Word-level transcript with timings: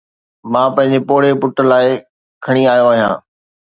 مان 0.51 0.67
پنهنجي 0.75 0.99
پوڙهي 1.07 1.33
پٽ 1.41 1.55
لاءِ 1.71 1.87
کڻي 2.43 2.63
آيو 2.73 2.85
آهيان 2.91 3.15